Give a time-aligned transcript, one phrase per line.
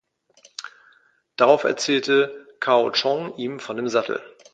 [1.35, 4.19] Darauf erzählte Cao Chong ihm von dem Sattel.